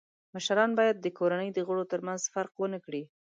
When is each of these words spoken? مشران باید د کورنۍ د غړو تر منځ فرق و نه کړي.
مشران 0.35 0.71
باید 0.79 0.97
د 0.99 1.07
کورنۍ 1.17 1.49
د 1.53 1.59
غړو 1.67 1.83
تر 1.91 1.99
منځ 2.07 2.21
فرق 2.33 2.53
و 2.57 2.65
نه 2.73 2.79
کړي. 2.85 3.03